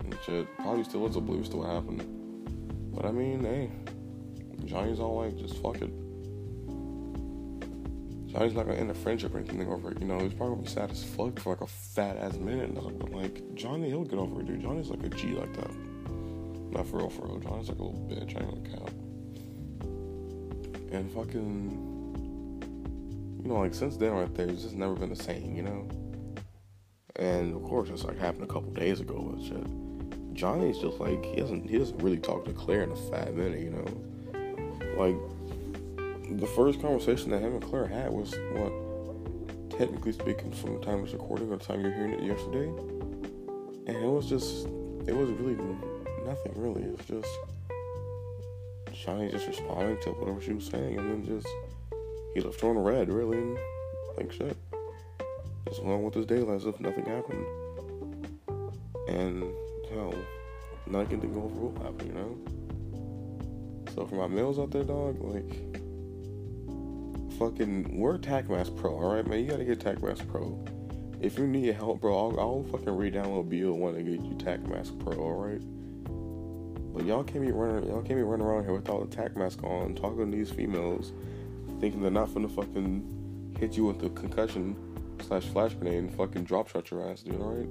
And 0.00 0.16
shit, 0.26 0.46
probably 0.56 0.84
still 0.84 1.06
is 1.06 1.16
oblivious 1.16 1.48
to 1.50 1.58
what 1.58 1.70
happened. 1.70 2.02
But 2.94 3.06
I 3.06 3.12
mean, 3.12 3.44
hey, 3.44 3.70
Johnny's 4.66 4.98
all 5.00 5.22
like, 5.22 5.36
just 5.36 5.56
fuck 5.62 5.76
it. 5.76 5.90
Johnny's 8.32 8.54
not 8.54 8.66
gonna 8.66 8.78
end 8.78 8.90
a 8.90 8.94
friendship 8.94 9.34
or 9.34 9.38
anything 9.38 9.70
over 9.70 9.92
it. 9.92 10.00
You 10.00 10.06
know, 10.06 10.18
he's 10.18 10.32
probably 10.34 10.56
gonna 10.56 10.66
be 10.66 10.70
sad 10.70 10.90
as 10.90 11.04
fuck 11.04 11.38
for 11.38 11.50
like 11.50 11.60
a 11.60 11.66
fat 11.66 12.16
ass 12.16 12.36
minute. 12.36 12.74
Dog. 12.74 12.98
But 12.98 13.12
like, 13.12 13.54
Johnny, 13.54 13.88
he'll 13.88 14.04
get 14.04 14.18
over 14.18 14.40
it, 14.40 14.46
dude. 14.46 14.62
Johnny's 14.62 14.88
like 14.88 15.02
a 15.04 15.10
G 15.10 15.28
like 15.28 15.54
that. 15.54 15.70
Not 16.70 16.86
for 16.86 16.98
real, 16.98 17.10
for 17.10 17.26
real. 17.26 17.38
Johnny's 17.38 17.68
like 17.68 17.78
a 17.78 17.82
little 17.82 18.08
bitch. 18.10 18.34
I 18.36 18.40
ain't 18.40 18.64
gonna 18.64 18.76
count. 18.76 18.92
And 20.92 21.12
fucking 21.12 21.91
you 23.42 23.48
know, 23.48 23.58
like 23.60 23.74
since 23.74 23.96
then 23.96 24.12
right 24.12 24.32
there, 24.34 24.48
it's 24.48 24.62
just 24.62 24.76
never 24.76 24.94
been 24.94 25.10
the 25.10 25.16
same, 25.16 25.56
you 25.56 25.62
know. 25.62 25.88
And 27.16 27.54
of 27.54 27.62
course, 27.64 27.88
it's 27.88 28.04
like 28.04 28.18
happened 28.18 28.44
a 28.44 28.52
couple 28.52 28.70
days 28.70 29.00
ago, 29.00 29.34
but 29.34 29.44
shit. 29.44 30.34
Johnny's 30.34 30.78
just 30.78 30.98
like 30.98 31.24
he 31.24 31.36
doesn't 31.36 31.68
he 31.68 31.78
doesn't 31.78 31.98
really 32.02 32.18
talk 32.18 32.44
to 32.44 32.52
Claire 32.52 32.84
in 32.84 32.92
a 32.92 32.96
fat 32.96 33.34
minute, 33.34 33.60
you 33.60 33.70
know. 33.70 33.84
Like 34.96 35.16
the 36.38 36.46
first 36.46 36.80
conversation 36.80 37.30
that 37.30 37.40
him 37.40 37.54
and 37.54 37.62
Claire 37.62 37.86
had 37.86 38.10
was 38.10 38.34
what, 38.52 39.70
technically 39.70 40.12
speaking, 40.12 40.52
from 40.52 40.74
the 40.74 40.80
time 40.80 40.98
it 40.98 41.02
was 41.02 41.12
recording 41.12 41.52
or 41.52 41.56
the 41.56 41.64
time 41.64 41.80
you're 41.80 41.92
hearing 41.92 42.12
it 42.12 42.22
yesterday, 42.22 42.68
and 43.86 43.96
it 43.96 44.08
was 44.08 44.28
just 44.28 44.66
it 45.06 45.14
was 45.14 45.30
really 45.30 45.56
nothing 46.24 46.52
really. 46.54 46.82
It's 46.82 47.06
just 47.06 47.28
Johnny 48.92 49.30
just 49.30 49.48
responding 49.48 50.00
to 50.02 50.10
whatever 50.10 50.40
she 50.40 50.52
was 50.52 50.66
saying, 50.66 50.96
and 50.96 51.10
then 51.10 51.26
just 51.26 51.48
he 52.34 52.40
left 52.40 52.60
her 52.60 52.68
on 52.68 52.78
read, 52.78 53.12
really, 53.12 53.56
like 54.16 54.32
shit. 54.32 54.56
Just 55.68 55.82
on 55.82 56.02
with 56.02 56.14
his 56.14 56.30
as 56.48 56.66
if 56.66 56.80
nothing 56.80 57.06
happened. 57.06 57.46
And 59.08 59.42
hell, 59.92 60.14
nothing 60.86 61.20
to 61.20 61.26
go 61.26 61.40
what 61.40 61.82
happened, 61.82 62.08
you 62.08 62.14
know? 62.14 62.52
So 63.94 64.06
for 64.06 64.14
my 64.14 64.26
males 64.26 64.58
out 64.58 64.70
there, 64.70 64.84
dog, 64.84 65.20
like 65.20 65.50
fucking 67.38 67.98
we're 67.98 68.18
Tac 68.18 68.48
Mask 68.48 68.74
Pro, 68.76 68.94
alright 68.94 69.26
man? 69.26 69.40
You 69.40 69.50
gotta 69.50 69.64
get 69.64 69.80
Tac 69.80 70.02
Mask 70.02 70.26
Pro. 70.28 70.64
if 71.20 71.38
you 71.38 71.46
need 71.46 71.74
help, 71.74 72.00
bro, 72.00 72.30
I'll, 72.30 72.40
I'll 72.40 72.62
fucking 72.64 72.96
re-download 72.96 73.48
BO1 73.48 73.96
and 73.96 74.06
get 74.06 74.24
you 74.24 74.34
Tac 74.36 74.66
Mask 74.68 74.98
Pro, 74.98 75.14
alright? 75.14 75.62
But 76.94 77.06
y'all 77.06 77.24
can't 77.24 77.44
be 77.44 77.52
running, 77.52 77.88
y'all 77.88 78.02
can't 78.02 78.18
be 78.18 78.22
running 78.22 78.46
around 78.46 78.64
here 78.64 78.74
without 78.74 79.02
a 79.02 79.06
Tac 79.06 79.36
Mask 79.36 79.62
on, 79.62 79.94
talking 79.94 80.30
to 80.30 80.36
these 80.36 80.50
females, 80.50 81.12
thinking 81.82 82.00
they're 82.00 82.12
not 82.12 82.32
gonna 82.32 82.48
fucking 82.48 83.56
hit 83.58 83.76
you 83.76 83.84
with 83.86 83.98
the 83.98 84.08
concussion 84.10 84.76
slash 85.20 85.42
flash 85.46 85.74
grenade 85.74 85.98
and 85.98 86.14
fucking 86.14 86.44
drop 86.44 86.68
shot 86.68 86.88
your 86.92 87.10
ass, 87.10 87.22
dude, 87.22 87.40
alright? 87.40 87.66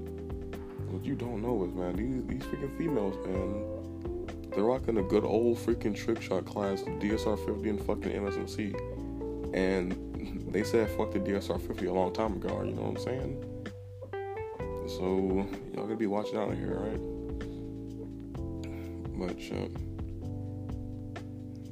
What 0.90 1.06
you 1.06 1.16
don't 1.16 1.42
know 1.42 1.64
is, 1.64 1.74
man, 1.74 1.96
these 1.96 2.22
these 2.28 2.44
freaking 2.50 2.78
females, 2.78 3.16
man, 3.26 4.52
they're 4.52 4.66
rocking 4.66 4.98
a 4.98 5.02
good 5.02 5.24
old 5.24 5.60
freaking 5.60 5.96
trick 5.96 6.22
shot 6.22 6.44
class, 6.44 6.82
DSR 6.82 7.38
50 7.46 7.70
and 7.70 7.80
fucking 7.80 8.12
MSMC. 8.12 9.56
And 9.56 9.96
they 10.52 10.66
said 10.66 10.90
fuck 10.98 11.12
the 11.12 11.20
DSR 11.20 11.66
50 11.66 11.86
a 11.86 11.94
long 11.94 12.12
time 12.12 12.34
ago, 12.34 12.64
you 12.66 12.74
know 12.74 12.82
what 12.82 12.98
I'm 12.98 13.04
saying? 13.06 13.46
So, 14.90 15.48
y'all 15.74 15.86
gonna 15.86 15.96
be 15.96 16.08
watching 16.08 16.38
out 16.38 16.54
here, 16.54 16.76
right? 16.76 17.00
But, 19.18 19.40
uh, 19.56 19.70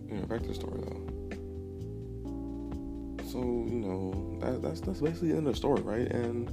yeah, 0.10 0.24
back 0.25 0.41
to 0.43 0.48
the 0.48 0.53
story 0.53 0.79
though. 0.86 0.99
So, 3.32 3.38
you 3.40 3.80
know, 3.80 4.40
that, 4.42 4.64
that's 4.64 4.82
that's 4.82 5.02
basically 5.02 5.30
the 5.30 5.38
end 5.38 5.48
of 5.48 5.54
the 5.54 5.58
story, 5.58 5.82
right? 5.82 6.08
And 6.08 6.52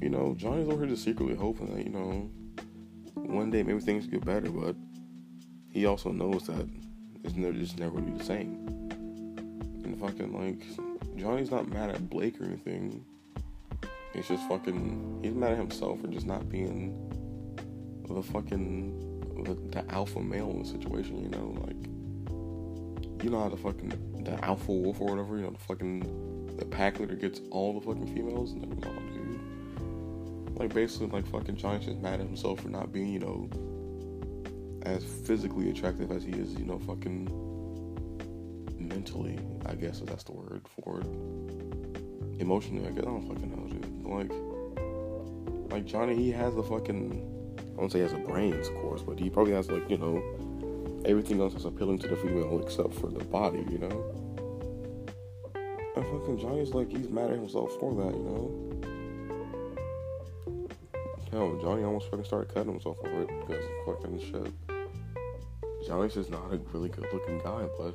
you 0.00 0.10
know, 0.10 0.34
Johnny's 0.36 0.68
over 0.68 0.84
here 0.84 0.94
just 0.94 1.02
secretly 1.02 1.34
hoping 1.34 1.74
that, 1.74 1.84
you 1.84 1.90
know, 1.90 2.30
one 3.14 3.50
day 3.50 3.64
maybe 3.64 3.80
things 3.80 4.06
get 4.06 4.24
better, 4.24 4.48
but 4.48 4.76
he 5.72 5.86
also 5.86 6.12
knows 6.12 6.46
that 6.46 6.68
it's 7.24 7.34
never 7.34 7.52
just 7.52 7.80
never 7.80 7.94
gonna 7.94 8.12
be 8.12 8.18
the 8.18 8.24
same. 8.24 8.64
And 9.84 9.98
fucking 9.98 10.32
like 10.32 11.16
Johnny's 11.16 11.50
not 11.50 11.68
mad 11.68 11.90
at 11.90 12.08
Blake 12.08 12.40
or 12.40 12.44
anything. 12.44 13.04
He's 14.14 14.28
just 14.28 14.48
fucking 14.48 15.20
he's 15.24 15.34
mad 15.34 15.52
at 15.52 15.58
himself 15.58 16.00
for 16.00 16.06
just 16.06 16.26
not 16.26 16.48
being 16.48 16.94
the 18.08 18.22
fucking 18.22 19.44
the, 19.44 19.54
the 19.76 19.92
alpha 19.92 20.20
male 20.20 20.50
in 20.50 20.62
the 20.62 20.68
situation, 20.68 21.22
you 21.22 21.28
know, 21.28 21.56
like 21.66 23.24
you 23.24 23.30
know 23.30 23.42
how 23.42 23.48
the 23.48 23.56
fucking 23.56 24.07
the 24.24 24.44
alpha 24.44 24.72
wolf 24.72 25.00
or 25.00 25.08
whatever, 25.08 25.36
you 25.36 25.42
know, 25.42 25.50
the 25.50 25.58
fucking 25.58 26.56
the 26.56 26.64
pack 26.64 26.98
leader 26.98 27.14
gets 27.14 27.40
all 27.50 27.78
the 27.78 27.80
fucking 27.80 28.14
females? 28.14 28.52
No, 28.54 28.66
no, 28.66 28.92
dude. 29.12 30.58
Like 30.58 30.74
basically 30.74 31.08
like 31.08 31.26
fucking 31.26 31.56
Johnny's 31.56 31.86
just 31.86 31.98
mad 31.98 32.20
at 32.20 32.26
himself 32.26 32.60
for 32.60 32.68
not 32.68 32.92
being, 32.92 33.12
you 33.12 33.20
know, 33.20 33.48
as 34.82 35.04
physically 35.04 35.70
attractive 35.70 36.10
as 36.10 36.24
he 36.24 36.32
is, 36.32 36.54
you 36.54 36.64
know, 36.64 36.78
fucking 36.78 37.28
mentally, 38.78 39.38
I 39.66 39.74
guess 39.74 40.00
that's 40.00 40.24
the 40.24 40.32
word 40.32 40.62
for 40.82 41.00
it. 41.00 41.06
Emotionally, 42.40 42.86
I 42.86 42.90
guess 42.90 43.04
I 43.04 43.06
don't 43.06 43.28
fucking 43.28 43.50
know, 43.50 43.68
dude. 43.68 44.04
Like 44.04 44.32
like 45.70 45.84
Johnny, 45.84 46.16
he 46.16 46.30
has 46.32 46.54
the 46.54 46.62
fucking 46.62 47.38
I 47.76 47.80
don't 47.80 47.92
say 47.92 47.98
he 47.98 48.02
has 48.02 48.12
a 48.12 48.16
brains, 48.16 48.68
of 48.68 48.74
course, 48.76 49.02
but 49.02 49.20
he 49.20 49.30
probably 49.30 49.52
has 49.52 49.70
like, 49.70 49.88
you 49.88 49.98
know, 49.98 50.22
everything 51.08 51.40
else 51.40 51.54
is 51.54 51.64
appealing 51.64 51.98
to 51.98 52.06
the 52.06 52.16
female 52.16 52.60
except 52.62 52.92
for 52.94 53.08
the 53.08 53.24
body, 53.24 53.64
you 53.70 53.78
know? 53.78 54.14
And 55.96 56.04
fucking 56.04 56.38
Johnny's 56.38 56.74
like 56.74 56.90
he's 56.90 57.08
mad 57.08 57.30
at 57.30 57.38
himself 57.38 57.72
for 57.80 57.94
that, 57.94 58.14
you 58.14 58.22
know? 58.22 58.64
Hell, 61.32 61.58
Johnny 61.62 61.82
almost 61.82 62.10
fucking 62.10 62.24
started 62.26 62.54
cutting 62.54 62.72
himself 62.72 62.98
over 63.04 63.22
it 63.22 63.28
because 63.40 63.64
of 63.64 63.70
fucking 63.86 64.20
shit. 64.20 64.52
Johnny's 65.86 66.14
just 66.14 66.30
not 66.30 66.52
a 66.52 66.58
really 66.72 66.90
good 66.90 67.06
looking 67.12 67.38
guy, 67.38 67.66
but 67.78 67.94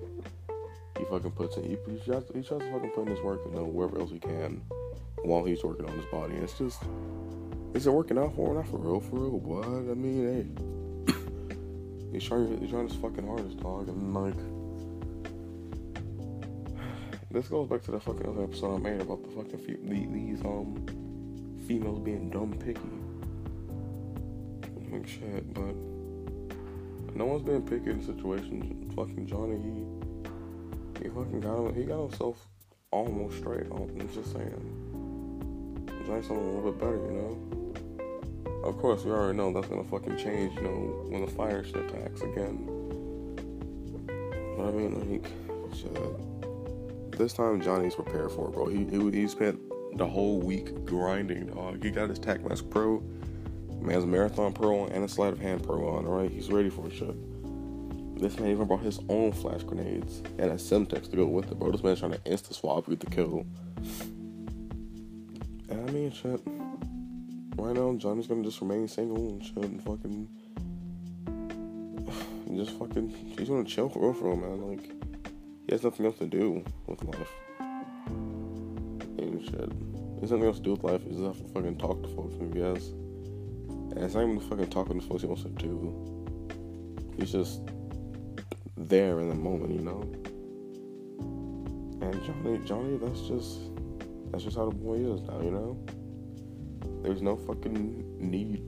he 0.98 1.05
fucking 1.05 1.32
puts 1.32 1.58
in, 1.58 1.63
he, 1.63 1.77
he, 1.88 2.00
tries, 2.00 2.24
he 2.34 2.41
tries 2.41 2.62
to 2.62 2.72
fucking 2.72 2.89
put 2.96 3.08
in 3.08 3.15
his 3.15 3.22
work, 3.22 3.41
you 3.46 3.51
know, 3.51 3.65
wherever 3.65 4.00
else 4.00 4.10
he 4.10 4.20
can 4.20 4.62
while 5.24 5.43
he's 5.43 5.63
working 5.63 5.86
on 5.88 5.96
his 5.96 6.05
body. 6.08 6.34
And 6.34 6.43
it's 6.43 6.58
just, 6.58 6.82
is 7.75 7.86
it 7.86 7.93
working 7.93 8.17
out 8.17 8.36
for 8.36 8.50
him? 8.50 8.55
Not 8.55 8.67
for 8.67 8.77
real, 8.77 9.00
for 9.00 9.20
real, 9.20 9.38
but 9.39 9.67
I 9.67 9.93
mean, 9.93 10.24
hey, 10.25 10.73
he's 12.13 12.24
trying, 12.24 12.58
he's 12.60 12.70
trying 12.70 12.88
his 12.88 12.98
fucking 12.98 13.27
hardest, 13.27 13.60
dog, 13.60 13.89
and 13.89 14.13
like, 14.13 14.36
this 17.32 17.48
goes 17.48 17.67
back 17.67 17.82
to 17.84 17.91
the 17.91 18.00
fucking 18.00 18.27
other 18.27 18.43
episode 18.43 18.75
I 18.75 18.77
made 18.77 19.01
about 19.01 19.24
the 19.24 19.29
fucking 19.29 19.58
fe- 19.58 19.79
these 19.84 20.41
um 20.41 20.86
females 21.67 22.00
being 22.00 22.29
dumb 22.29 22.53
picky. 22.53 22.79
Like 24.91 25.08
shit, 25.08 25.53
but 25.53 25.75
no 27.15 27.25
one's 27.25 27.41
been 27.41 27.63
picky 27.63 27.89
in 27.89 28.00
the 28.00 28.05
situation. 28.05 28.91
Fucking 28.96 29.25
Johnny, 29.25 29.58
he 29.58 31.03
he 31.03 31.10
fucking 31.10 31.39
got 31.39 31.58
him, 31.58 31.74
he 31.74 31.84
got 31.84 32.01
himself 32.01 32.48
almost 32.91 33.38
straight. 33.38 33.65
I'm 33.72 34.10
just 34.13 34.32
saying, 34.32 35.88
Johnny's 36.05 36.27
something 36.27 36.38
a 36.38 36.51
little 36.51 36.72
bit 36.72 36.79
better, 36.79 36.98
you 36.98 37.12
know. 37.12 37.62
Of 38.63 38.77
course, 38.77 39.03
we 39.03 39.12
already 39.12 39.38
know 39.38 39.51
that's 39.51 39.67
gonna 39.67 39.84
fucking 39.84 40.17
change, 40.17 40.55
you 40.55 40.62
know, 40.62 41.05
when 41.10 41.25
the 41.25 41.32
fire 41.32 41.63
shit 41.63 41.75
attacks 41.75 42.22
again. 42.22 42.65
But 44.58 44.67
I 44.67 44.72
mean, 44.72 45.12
like, 45.12 45.32
shit. 45.75 47.17
This 47.17 47.34
time 47.34 47.62
Johnny's 47.62 47.96
prepared 47.96 48.32
for 48.32 48.48
it, 48.48 48.53
bro. 48.53 48.67
He, 48.67 48.86
he 48.86 49.12
he 49.12 49.27
spent 49.27 49.60
the 49.98 50.08
whole 50.08 50.39
week 50.39 50.86
grinding, 50.86 51.48
dog. 51.48 51.84
He 51.84 51.91
got 51.91 52.10
his 52.10 52.20
Tac 52.20 52.43
Mask 52.48 52.67
Pro, 52.70 53.03
man's 53.82 54.05
Marathon 54.05 54.53
Pro 54.53 54.86
and 54.86 55.03
a 55.03 55.08
Sleight 55.08 55.34
of 55.34 55.39
Hand 55.39 55.63
Pro 55.63 55.88
on, 55.96 56.05
alright? 56.05 56.32
He's 56.32 56.50
ready 56.50 56.70
for 56.70 56.89
shit. 56.89 57.15
This 58.20 58.39
man 58.39 58.51
even 58.51 58.67
brought 58.67 58.82
his 58.82 59.00
own 59.10 59.34
flash 59.34 59.63
grenades 59.63 60.20
and 60.39 60.51
a 60.51 60.55
Semtex 60.55 61.10
to 61.12 61.17
go 61.17 61.25
with 61.25 61.51
it, 61.51 61.60
bro. 61.60 61.72
This 61.72 61.84
man's 61.84 62.00
trying 62.00 62.13
to 62.13 62.20
insta 62.20 62.53
swap 62.53 62.88
you 62.88 62.96
the 62.96 63.08
kill. 63.08 63.46
And 65.70 65.89
I 65.89 65.91
mean, 65.91 66.12
shit. 66.12 66.41
Right 67.55 67.75
now, 67.75 67.93
Johnny's 67.98 68.27
gonna 68.27 68.43
just 68.43 68.62
remain 68.62 68.88
single 68.88 69.29
and 69.29 69.43
shit 69.43 69.57
and 69.57 69.83
fucking. 69.83 70.27
Just 72.55 72.77
fucking. 72.77 73.10
He's 73.38 73.50
gonna 73.50 73.63
chill 73.63 73.89
for 73.89 74.00
real, 74.00 74.13
for 74.13 74.25
real, 74.25 74.38
man. 74.38 74.62
Like, 74.69 74.91
he 75.65 75.72
has 75.72 75.83
nothing 75.83 76.05
else 76.05 76.17
to 76.19 76.27
do 76.27 76.63
with 76.88 77.03
life. 77.03 77.33
And 77.60 79.43
shit. 79.43 80.19
There's 80.19 80.31
nothing 80.31 80.45
else 80.45 80.57
to 80.57 80.63
do 80.63 80.72
with 80.72 80.83
life. 80.83 81.03
He 81.03 81.10
just 81.10 81.24
have 81.24 81.38
to 81.38 81.53
fucking 81.53 81.77
talk 81.77 82.01
to 82.03 82.10
folks, 82.10 82.36
I 82.36 82.45
guess. 82.45 82.89
And 82.89 83.98
it's 83.98 84.13
not 84.15 84.24
even 84.24 84.39
fucking 84.39 84.69
talking 84.69 85.00
to 85.00 85.05
folks 85.05 85.22
he 85.22 85.27
wants 85.27 85.43
to 85.43 85.50
do. 85.50 85.93
He's 87.17 87.31
just 87.31 87.62
there 88.77 89.19
in 89.19 89.29
the 89.29 89.36
moment, 89.36 89.74
you 89.74 89.81
know. 89.81 90.01
And 92.01 92.24
Johnny, 92.24 92.60
Johnny, 92.65 92.98
that's 92.98 93.22
just 93.22 93.60
that's 94.31 94.43
just 94.43 94.57
how 94.57 94.69
the 94.69 94.75
boy 94.75 94.95
is 94.95 95.22
now, 95.22 95.41
you 95.41 95.51
know. 95.51 95.77
There's 97.03 97.21
no 97.21 97.35
fucking 97.35 98.17
need 98.19 98.67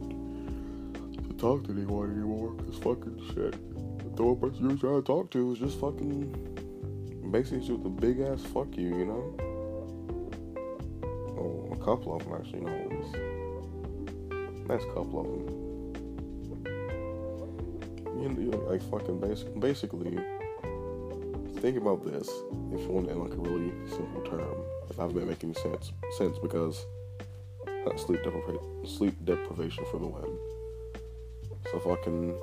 to 1.28 1.34
talk 1.38 1.66
to 1.66 1.72
anyone 1.72 2.12
anymore. 2.12 2.54
Cause 2.56 2.78
fucking 2.78 3.22
shit, 3.34 4.16
the 4.16 4.24
only 4.24 4.36
person 4.36 4.70
you're 4.70 4.78
trying 4.78 5.02
to 5.02 5.06
talk 5.06 5.32
to 5.32 5.52
is 5.54 5.60
just 5.60 5.80
fucking 5.80 7.32
basically 7.32 7.60
just 7.60 7.86
a 7.86 7.90
big 7.90 8.20
ass 8.20 8.42
fuck 8.54 8.76
you, 8.78 8.98
you 8.98 9.06
know. 9.06 9.36
Oh, 11.38 11.70
a 11.72 11.78
couple 11.78 12.16
of 12.16 12.24
them 12.24 12.34
actually, 12.40 12.62
know. 12.62 12.90
That's 14.68 14.84
a 14.84 14.88
couple 14.88 15.20
of 15.20 15.28
them. 15.28 15.66
You 18.22 18.30
know, 18.30 18.58
like 18.70 18.82
fucking 18.90 19.20
basic, 19.20 19.60
basically. 19.60 20.18
Think 21.60 21.78
about 21.78 22.06
this. 22.06 22.30
If 22.74 22.82
you 22.82 22.90
want 22.90 23.08
to 23.08 23.14
end 23.14 23.22
like 23.22 23.34
a 23.34 23.38
really 23.38 23.72
simple 23.90 24.22
term, 24.22 24.58
if 24.90 25.00
I've 25.00 25.14
been 25.14 25.28
making 25.28 25.54
sense, 25.56 25.92
sense 26.18 26.38
because 26.40 26.86
sleep 27.98 28.24
deprivation, 28.24 28.86
sleep 28.86 29.16
deprivation 29.26 29.86
for 29.92 30.00
the 30.00 30.08
win. 30.08 30.38
So 31.72 31.80
fucking, 31.80 32.36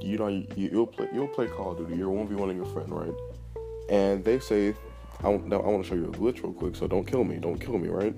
you 0.00 0.18
know, 0.18 0.28
you, 0.28 0.46
you'll 0.56 0.86
play, 0.86 1.08
you'll 1.12 1.28
play 1.28 1.46
Call 1.48 1.72
of 1.72 1.78
Duty. 1.78 1.96
You're 1.96 2.10
one 2.10 2.26
v 2.28 2.34
one 2.34 2.54
your 2.56 2.66
friend, 2.66 2.90
right? 2.90 3.14
And 3.90 4.24
they 4.24 4.38
say, 4.38 4.74
I, 5.22 5.28
I 5.28 5.30
want 5.30 5.84
to 5.84 5.88
show 5.88 5.94
you 5.94 6.06
a 6.06 6.12
glitch 6.12 6.42
real 6.42 6.52
quick. 6.52 6.76
So 6.76 6.86
don't 6.86 7.06
kill 7.06 7.24
me. 7.24 7.36
Don't 7.36 7.58
kill 7.58 7.78
me, 7.78 7.88
right? 7.88 8.14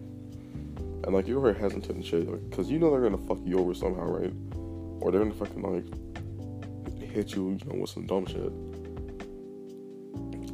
And 1.05 1.15
like 1.15 1.27
you're 1.27 1.41
very 1.41 1.55
hesitant 1.55 1.91
and 1.91 2.05
shit, 2.05 2.29
like, 2.29 2.51
because 2.51 2.71
you 2.71 2.79
know 2.79 2.91
they're 2.91 3.01
gonna 3.01 3.17
fuck 3.27 3.39
you 3.45 3.59
over 3.59 3.73
somehow, 3.73 4.05
right? 4.05 4.33
Or 5.01 5.11
they're 5.11 5.23
gonna 5.23 5.35
fucking 5.35 5.63
like 5.63 5.87
hit 7.11 7.35
you, 7.35 7.51
you 7.51 7.67
know, 7.67 7.81
with 7.81 7.91
some 7.91 8.07
dumb 8.07 8.27
shit. 8.27 8.53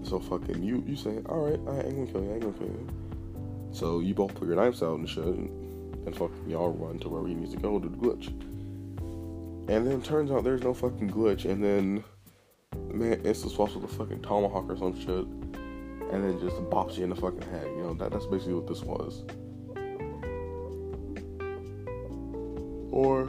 So 0.07 0.21
fucking 0.21 0.63
you, 0.63 0.85
you 0.87 0.97
say, 0.97 1.19
all 1.27 1.47
right, 1.49 1.59
I 1.69 1.87
ain't 1.87 1.97
gonna 1.97 2.07
kill 2.07 2.23
you, 2.23 2.31
I 2.31 2.35
ain't 2.35 2.43
gonna 2.43 2.59
kill 2.59 2.67
you. 2.69 3.04
So 3.75 3.99
you 3.99 4.15
both 4.15 4.35
put 4.37 4.47
your 4.47 4.57
knives 4.57 4.85
out 4.85 4.99
and 4.99 5.09
shit, 5.09 5.25
and, 5.25 6.15
fucking 6.15 6.49
y'all 6.49 6.71
run 6.71 7.01
to 7.01 7.09
wherever 7.09 7.29
you 7.29 7.35
need 7.35 7.51
to 7.51 7.57
go 7.57 7.81
to 7.81 7.89
the 7.89 7.97
glitch. 7.97 8.29
And 9.69 9.85
then 9.85 10.01
turns 10.01 10.31
out 10.31 10.45
there's 10.45 10.63
no 10.63 10.73
fucking 10.73 11.11
glitch, 11.11 11.45
and 11.45 11.63
then 11.65 12.05
man 12.93 13.21
instant 13.25 13.53
swaps 13.53 13.75
with 13.75 13.83
a 13.83 13.89
fucking 13.89 14.23
tomahawk 14.23 14.67
or 14.69 14.77
some 14.77 14.97
shit, 15.01 15.09
and 15.09 16.23
then 16.23 16.39
just 16.39 16.57
bops 16.71 16.97
you 16.97 17.03
in 17.03 17.11
the 17.11 17.17
fucking 17.17 17.43
head. 17.43 17.67
You 17.67 17.83
know 17.83 17.95
that 17.95 18.13
that's 18.13 18.27
basically 18.27 18.55
what 18.55 18.69
this 18.69 18.83
was. 18.83 19.25
Or, 22.93 23.29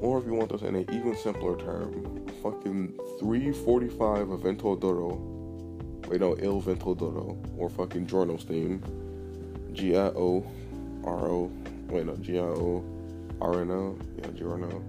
or 0.00 0.18
if 0.18 0.24
you 0.24 0.32
want 0.32 0.52
this 0.52 0.62
in 0.62 0.74
an 0.74 0.86
even 0.90 1.14
simpler 1.16 1.58
term, 1.58 2.24
fucking 2.42 2.94
345 3.18 4.28
Avento 4.28 4.80
Duro 4.80 5.35
Wait, 6.06 6.20
no, 6.20 6.36
Il 6.36 6.60
Vento 6.60 6.94
D'Oro. 6.94 7.36
Or 7.58 7.68
fucking 7.68 8.06
theme. 8.06 8.82
G 9.72 9.96
I 9.96 10.08
O 10.08 10.46
R 11.04 11.28
O. 11.28 11.50
Wait, 11.88 12.06
no, 12.06 12.16
G 12.16 12.38
I 12.38 12.42
O 12.42 12.84
R 13.40 13.60
N 13.60 13.70
O. 13.70 13.98
Yeah, 14.18 14.28
Giorno. 14.36 14.82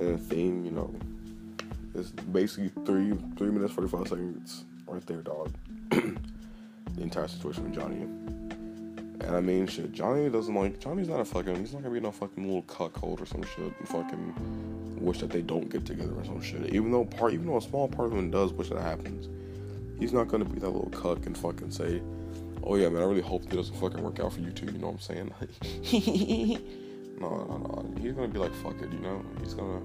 And 0.00 0.14
the 0.14 0.18
theme, 0.18 0.64
you 0.64 0.70
know, 0.70 0.94
it's 1.94 2.10
basically 2.10 2.70
three 2.84 3.12
three 3.36 3.50
minutes 3.50 3.72
forty 3.72 3.88
five 3.88 4.06
seconds 4.06 4.64
right 4.86 5.04
there, 5.06 5.22
dog. 5.22 5.52
the 5.90 6.16
entire 6.98 7.28
situation 7.28 7.64
with 7.64 7.74
Johnny. 7.74 8.02
And 9.20 9.36
I 9.36 9.40
mean, 9.40 9.66
shit, 9.66 9.92
Johnny 9.92 10.28
doesn't 10.30 10.54
like 10.54 10.78
Johnny's 10.78 11.08
not 11.08 11.20
a 11.20 11.24
fucking. 11.24 11.56
He's 11.56 11.72
not 11.72 11.82
gonna 11.82 11.94
be 11.94 12.00
no 12.00 12.12
fucking 12.12 12.44
little 12.44 12.62
cuckold 12.62 13.20
or 13.20 13.26
some 13.26 13.42
shit. 13.42 13.72
Fucking 13.86 14.34
wish 15.00 15.18
that 15.18 15.30
they 15.30 15.42
don't 15.42 15.68
get 15.70 15.84
together 15.86 16.12
or 16.16 16.24
some 16.24 16.40
shit. 16.40 16.72
Even 16.72 16.90
though 16.90 17.04
part, 17.04 17.32
even 17.32 17.46
though 17.46 17.56
a 17.56 17.62
small 17.62 17.88
part 17.88 18.12
of 18.12 18.18
him 18.18 18.30
does 18.30 18.52
wish 18.52 18.68
that 18.70 18.80
happens, 18.80 19.28
he's 19.98 20.12
not 20.12 20.28
gonna 20.28 20.44
be 20.44 20.58
that 20.60 20.70
little 20.70 20.90
cuck 20.90 21.26
and 21.26 21.36
fucking 21.36 21.70
say, 21.70 22.00
"Oh 22.62 22.76
yeah, 22.76 22.88
man, 22.88 23.02
I 23.02 23.06
really 23.06 23.20
hope 23.20 23.44
it 23.44 23.50
doesn't 23.50 23.76
fucking 23.76 24.02
work 24.02 24.20
out 24.20 24.32
for 24.32 24.40
you 24.40 24.50
too." 24.50 24.66
You 24.66 24.78
know 24.78 24.90
what 24.90 24.94
I'm 24.94 25.00
saying? 25.00 25.32
no, 27.20 27.28
no, 27.28 27.58
no. 27.58 27.94
He's 28.00 28.12
gonna 28.12 28.28
be 28.28 28.38
like, 28.38 28.54
fuck 28.56 28.80
it. 28.80 28.92
You 28.92 29.00
know, 29.00 29.24
he's 29.40 29.54
gonna. 29.54 29.80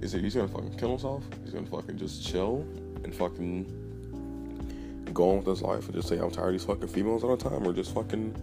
Is 0.00 0.14
it? 0.14 0.22
He's 0.22 0.34
gonna 0.34 0.48
fucking 0.48 0.76
kill 0.76 0.90
himself. 0.90 1.22
He's 1.44 1.52
gonna 1.54 1.66
fucking 1.66 1.98
just 1.98 2.26
chill 2.26 2.66
and 3.04 3.14
fucking 3.14 3.66
go 5.12 5.30
on 5.30 5.36
with 5.38 5.46
his 5.46 5.62
life 5.62 5.84
and 5.86 5.94
just 5.94 6.08
say 6.08 6.18
I'm 6.18 6.30
tired 6.30 6.48
of 6.48 6.52
these 6.52 6.64
fucking 6.64 6.88
females 6.88 7.22
all 7.24 7.36
the 7.36 7.48
time, 7.48 7.66
or 7.66 7.72
just 7.72 7.94
fucking 7.94 8.34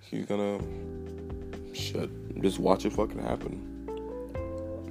he's 0.00 0.26
gonna 0.26 0.60
shit, 1.72 2.10
just 2.42 2.58
watch 2.58 2.84
it 2.84 2.92
fucking 2.92 3.18
happen. 3.18 3.75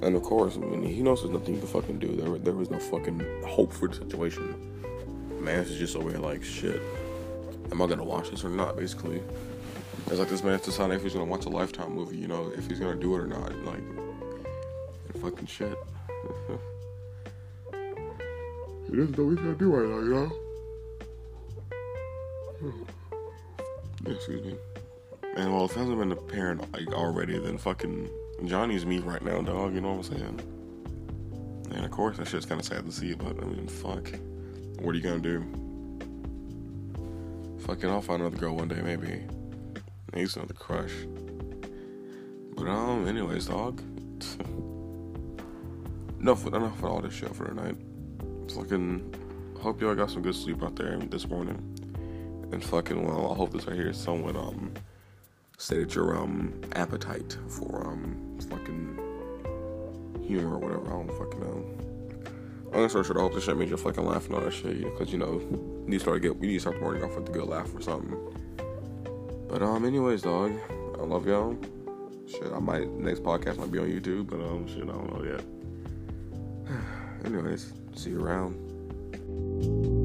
And 0.02 0.14
of 0.14 0.22
course, 0.22 0.56
I 0.56 0.60
mean, 0.60 0.82
he 0.82 1.02
knows 1.02 1.22
there's 1.22 1.32
nothing 1.32 1.54
he 1.54 1.60
can 1.60 1.68
fucking 1.68 1.98
do. 1.98 2.08
There, 2.08 2.38
there 2.38 2.52
was 2.52 2.70
no 2.70 2.78
fucking 2.78 3.44
hope 3.46 3.72
for 3.72 3.88
the 3.88 3.94
situation. 3.94 4.54
Man, 5.40 5.58
this 5.62 5.70
is 5.70 5.78
just 5.78 5.96
over 5.96 6.10
here 6.10 6.18
like 6.18 6.44
shit. 6.44 6.82
Am 7.70 7.80
I 7.80 7.86
gonna 7.86 8.04
watch 8.04 8.30
this 8.30 8.44
or 8.44 8.50
not? 8.50 8.76
Basically, 8.76 9.22
it's 10.06 10.18
like 10.18 10.28
this 10.28 10.44
man's 10.44 10.62
deciding 10.62 10.96
if 10.96 11.02
he's 11.02 11.14
gonna 11.14 11.24
watch 11.24 11.46
a 11.46 11.48
Lifetime 11.48 11.94
movie. 11.94 12.16
You 12.16 12.28
know, 12.28 12.52
if 12.56 12.68
he's 12.68 12.78
gonna 12.78 13.00
do 13.00 13.14
it 13.16 13.20
or 13.20 13.26
not. 13.26 13.54
Like, 13.64 13.82
fucking 15.20 15.46
shit. 15.46 15.76
he 18.88 18.96
doesn't 18.96 19.18
know 19.18 19.24
what 19.24 19.30
he's 19.30 19.40
gonna 19.40 19.54
do 19.54 19.74
right 19.74 19.88
now, 19.88 19.98
you 20.00 20.14
know. 20.14 20.30
Excuse 24.06 24.44
me. 24.44 24.56
And 25.36 25.52
well, 25.52 25.64
if 25.64 25.72
it 25.72 25.78
hasn't 25.78 25.98
been 25.98 26.12
apparent 26.12 26.72
like 26.72 26.88
already, 26.94 27.38
then 27.38 27.58
fucking 27.58 28.08
Johnny's 28.44 28.84
me 28.84 28.98
right 28.98 29.22
now, 29.22 29.40
dog. 29.40 29.74
You 29.74 29.80
know 29.80 29.94
what 29.94 30.06
I'm 30.06 30.16
saying? 30.16 30.40
And 31.74 31.84
of 31.84 31.90
course, 31.90 32.18
that 32.18 32.28
shit's 32.28 32.46
kind 32.46 32.60
of 32.60 32.66
sad 32.66 32.86
to 32.86 32.92
see, 32.92 33.14
but 33.14 33.42
I 33.42 33.46
mean, 33.46 33.66
fuck. 33.66 34.08
What 34.80 34.92
are 34.92 34.98
you 34.98 35.02
gonna 35.02 35.20
do? 35.20 35.42
Fucking, 37.60 37.90
I'll 37.90 38.02
find 38.02 38.20
another 38.20 38.36
girl 38.36 38.54
one 38.54 38.68
day, 38.68 38.82
maybe. 38.82 39.22
He's 40.14 40.36
another 40.36 40.54
crush. 40.54 40.92
But 42.56 42.68
um, 42.68 43.08
anyways, 43.08 43.46
dog. 43.46 43.80
enough, 46.20 46.46
enough 46.46 46.78
of 46.78 46.84
all 46.84 47.00
this 47.00 47.14
shit 47.14 47.34
for 47.34 47.46
tonight. 47.46 47.76
Fucking, 48.54 49.14
hope 49.60 49.80
y'all 49.80 49.94
got 49.94 50.10
some 50.10 50.22
good 50.22 50.34
sleep 50.34 50.62
out 50.62 50.76
there 50.76 50.98
this 50.98 51.28
morning 51.28 51.76
and 52.52 52.64
fucking 52.64 53.02
well, 53.02 53.32
I 53.32 53.34
hope 53.34 53.52
this 53.52 53.66
right 53.66 53.76
here 53.76 53.90
is 53.90 53.98
somewhat 53.98 54.36
um 54.36 54.72
stated 55.58 55.94
your 55.94 56.16
um 56.16 56.52
appetite 56.72 57.36
for 57.48 57.86
um 57.86 58.38
fucking 58.48 58.98
humor 60.26 60.54
or 60.54 60.58
whatever. 60.58 60.86
I 60.86 60.90
don't 60.90 61.12
fucking 61.12 61.40
know. 61.40 61.64
I'm 62.74 62.88
so 62.88 63.02
sure 63.02 63.18
I 63.18 63.22
hope 63.22 63.34
this 63.34 63.44
shit 63.44 63.56
made 63.56 63.70
you 63.70 63.76
fucking 63.76 64.04
laugh 64.04 64.26
and 64.26 64.34
all 64.34 64.42
that 64.42 64.52
shit, 64.52 64.82
because 64.82 65.12
you 65.12 65.18
know 65.18 65.40
you 65.40 65.84
need 65.86 65.98
to 65.98 66.02
start 66.02 66.22
get 66.22 66.36
we 66.36 66.48
need 66.48 66.54
to 66.54 66.60
start 66.60 66.76
the 66.76 66.82
morning 66.82 67.02
off 67.02 67.16
with 67.16 67.28
a 67.28 67.32
good 67.32 67.44
laugh 67.44 67.74
or 67.74 67.80
something. 67.80 68.16
But 69.48 69.62
um, 69.62 69.84
anyways, 69.84 70.22
dog, 70.22 70.52
I 70.98 71.02
love 71.02 71.26
y'all. 71.26 71.56
Shit, 72.28 72.52
I 72.52 72.58
might 72.58 72.90
next 72.90 73.22
podcast 73.22 73.58
might 73.58 73.70
be 73.70 73.78
on 73.78 73.86
YouTube, 73.86 74.28
but 74.28 74.40
um, 74.40 74.66
shit, 74.66 74.82
I 74.82 74.86
don't 74.86 75.12
know 75.12 75.24
yet. 75.24 75.44
anyways, 77.24 77.72
see 77.94 78.10
you 78.10 78.24
around. 78.24 79.95